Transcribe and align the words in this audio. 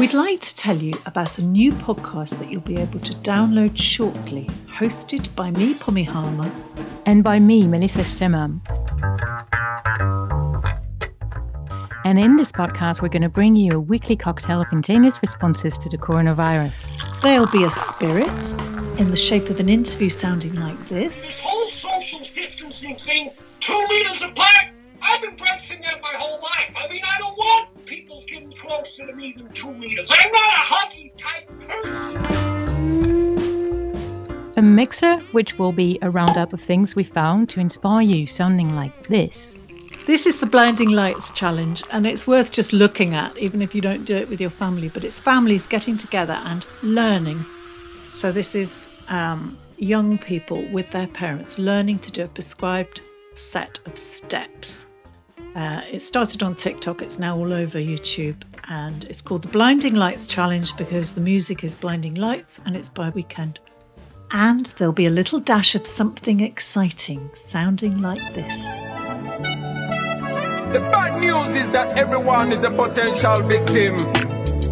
We'd 0.00 0.14
like 0.14 0.40
to 0.40 0.54
tell 0.54 0.78
you 0.78 0.94
about 1.04 1.36
a 1.36 1.42
new 1.42 1.72
podcast 1.72 2.38
that 2.38 2.50
you'll 2.50 2.62
be 2.62 2.78
able 2.78 3.00
to 3.00 3.12
download 3.16 3.76
shortly, 3.76 4.44
hosted 4.66 5.28
by 5.36 5.50
me, 5.50 5.74
Pommy 5.74 6.04
Harmar, 6.04 6.50
and 7.04 7.22
by 7.22 7.38
me, 7.38 7.66
Melissa 7.66 8.00
Chemam. 8.00 8.60
And 12.06 12.18
in 12.18 12.36
this 12.36 12.50
podcast, 12.50 13.02
we're 13.02 13.08
going 13.08 13.20
to 13.20 13.28
bring 13.28 13.56
you 13.56 13.72
a 13.72 13.78
weekly 13.78 14.16
cocktail 14.16 14.62
of 14.62 14.68
ingenious 14.72 15.20
responses 15.20 15.76
to 15.76 15.90
the 15.90 15.98
coronavirus. 15.98 17.20
There'll 17.20 17.46
be 17.48 17.64
a 17.64 17.70
spirit 17.70 18.54
in 18.98 19.10
the 19.10 19.18
shape 19.18 19.50
of 19.50 19.60
an 19.60 19.68
interview 19.68 20.08
sounding 20.08 20.54
like 20.54 20.78
this. 20.88 21.18
This 21.18 21.40
whole 21.40 21.68
social 21.68 22.20
distancing 22.20 22.96
thing, 22.96 23.32
two 23.60 23.86
meters 23.88 24.22
apart, 24.22 24.70
I've 25.02 25.20
been 25.20 25.36
practicing 25.36 25.82
that 25.82 26.00
my 26.00 26.14
whole 26.16 26.40
life. 26.40 26.74
I 26.74 26.88
mean, 26.88 27.02
I 27.06 27.18
don't 27.18 27.36
want 27.36 27.68
people 27.68 27.70
getting 27.70 27.79
closer 28.90 29.06
to 29.06 29.16
me 29.16 29.32
than 29.36 29.48
two 29.50 29.72
meters. 29.74 30.10
I'm 30.10 30.32
not 30.32 30.52
a 30.52 30.56
huggy 30.74 31.12
type 31.16 31.48
person. 31.60 32.16
A 34.56 34.62
mixer, 34.62 35.18
which 35.32 35.58
will 35.58 35.70
be 35.72 35.98
a 36.02 36.10
roundup 36.10 36.52
of 36.52 36.60
things 36.60 36.96
we 36.96 37.04
found 37.04 37.48
to 37.50 37.60
inspire 37.60 38.02
you, 38.02 38.26
sounding 38.26 38.74
like 38.74 39.06
this. 39.06 39.54
This 40.06 40.26
is 40.26 40.38
the 40.40 40.46
Blinding 40.46 40.90
Lights 40.90 41.30
Challenge, 41.30 41.84
and 41.92 42.04
it's 42.04 42.26
worth 42.26 42.50
just 42.50 42.72
looking 42.72 43.14
at, 43.14 43.38
even 43.38 43.62
if 43.62 43.76
you 43.76 43.80
don't 43.80 44.04
do 44.04 44.16
it 44.16 44.28
with 44.28 44.40
your 44.40 44.50
family. 44.50 44.88
But 44.88 45.04
it's 45.04 45.20
families 45.20 45.66
getting 45.66 45.96
together 45.96 46.40
and 46.46 46.66
learning. 46.82 47.44
So, 48.12 48.32
this 48.32 48.56
is 48.56 48.88
um, 49.08 49.56
young 49.78 50.18
people 50.18 50.68
with 50.72 50.90
their 50.90 51.06
parents 51.06 51.60
learning 51.60 52.00
to 52.00 52.10
do 52.10 52.24
a 52.24 52.28
prescribed 52.28 53.02
set 53.34 53.78
of 53.86 53.96
steps. 53.96 54.84
Uh, 55.54 55.82
it 55.90 56.00
started 56.00 56.42
on 56.42 56.54
TikTok, 56.54 57.02
it's 57.02 57.18
now 57.18 57.36
all 57.36 57.52
over 57.52 57.78
YouTube, 57.78 58.36
and 58.68 59.04
it's 59.04 59.20
called 59.20 59.42
the 59.42 59.48
Blinding 59.48 59.94
Lights 59.94 60.26
Challenge 60.26 60.76
because 60.76 61.14
the 61.14 61.20
music 61.20 61.64
is 61.64 61.74
Blinding 61.74 62.14
Lights 62.14 62.60
and 62.64 62.76
it's 62.76 62.88
by 62.88 63.10
Weeknd. 63.10 63.56
And 64.30 64.66
there'll 64.66 64.92
be 64.92 65.06
a 65.06 65.10
little 65.10 65.40
dash 65.40 65.74
of 65.74 65.86
something 65.88 66.40
exciting 66.40 67.30
sounding 67.34 67.98
like 67.98 68.22
this. 68.32 68.62
The 70.72 70.78
bad 70.92 71.20
news 71.20 71.60
is 71.60 71.72
that 71.72 71.98
everyone 71.98 72.52
is 72.52 72.62
a 72.62 72.70
potential 72.70 73.42
victim. 73.42 73.96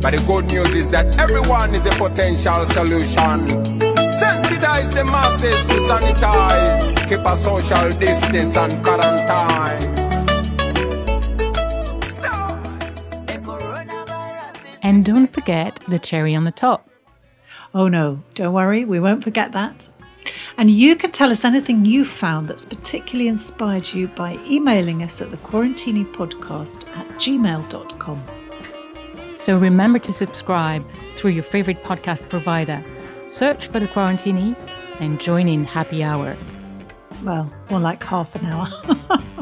But 0.00 0.16
the 0.16 0.24
good 0.26 0.46
news 0.46 0.74
is 0.74 0.90
that 0.90 1.16
everyone 1.20 1.72
is 1.72 1.86
a 1.86 1.90
potential 1.90 2.66
solution. 2.66 3.46
Sensitize 4.10 4.92
the 4.92 5.04
masses 5.04 5.64
to 5.66 5.74
sanitize, 5.88 7.08
keep 7.08 7.20
a 7.20 7.36
social 7.36 7.90
distance 7.98 8.56
and 8.56 8.84
quarantine. 8.84 10.03
And 14.84 15.02
don't 15.04 15.32
forget 15.32 15.76
the 15.88 15.98
cherry 15.98 16.34
on 16.34 16.44
the 16.44 16.52
top. 16.52 16.88
Oh 17.74 17.88
no, 17.88 18.22
don't 18.34 18.52
worry, 18.52 18.84
we 18.84 19.00
won't 19.00 19.24
forget 19.24 19.52
that. 19.52 19.88
And 20.58 20.70
you 20.70 20.94
can 20.94 21.10
tell 21.10 21.30
us 21.30 21.44
anything 21.44 21.84
you 21.84 22.04
found 22.04 22.48
that's 22.48 22.66
particularly 22.66 23.28
inspired 23.28 23.92
you 23.92 24.08
by 24.08 24.38
emailing 24.46 25.02
us 25.02 25.20
at 25.22 25.30
the 25.30 25.38
Quarantini 25.38 26.04
Podcast 26.12 26.86
at 26.96 27.08
gmail.com. 27.16 28.22
So 29.34 29.58
remember 29.58 29.98
to 30.00 30.12
subscribe 30.12 30.84
through 31.16 31.32
your 31.32 31.42
favorite 31.42 31.82
podcast 31.82 32.28
provider. 32.28 32.84
Search 33.26 33.68
for 33.68 33.80
the 33.80 33.88
Quarantini 33.88 34.54
and 35.00 35.20
join 35.20 35.48
in 35.48 35.64
happy 35.64 36.02
hour. 36.02 36.36
Well, 37.24 37.52
more 37.70 37.80
like 37.80 38.04
half 38.04 38.34
an 38.36 38.46
hour. 38.46 38.68